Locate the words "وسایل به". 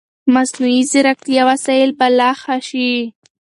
1.49-2.07